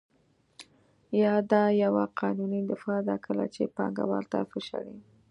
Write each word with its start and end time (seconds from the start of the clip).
یا 1.21 1.33
دا 1.51 1.63
یوه 1.83 2.03
قانوني 2.19 2.61
دفاع 2.71 2.99
ده 3.07 3.15
کله 3.25 3.45
چې 3.53 3.71
پانګوال 3.75 4.23
تاسو 4.33 4.57
شړي 4.67 4.97